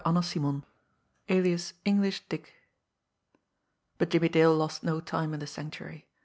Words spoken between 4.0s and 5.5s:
Jimmie Dale lost no time in the